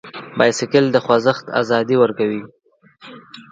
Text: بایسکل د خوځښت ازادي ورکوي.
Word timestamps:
بایسکل 0.37 0.85
د 0.91 0.97
خوځښت 1.05 1.45
ازادي 1.61 1.95
ورکوي. 1.99 2.41